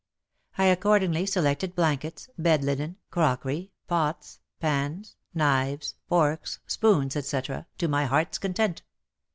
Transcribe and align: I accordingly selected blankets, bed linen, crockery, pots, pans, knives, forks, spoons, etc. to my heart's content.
I 0.57 0.65
accordingly 0.65 1.27
selected 1.27 1.75
blankets, 1.75 2.27
bed 2.35 2.63
linen, 2.63 2.95
crockery, 3.11 3.71
pots, 3.85 4.39
pans, 4.59 5.15
knives, 5.35 5.93
forks, 6.09 6.57
spoons, 6.65 7.15
etc. 7.15 7.67
to 7.77 7.87
my 7.87 8.05
heart's 8.05 8.39
content. 8.39 8.81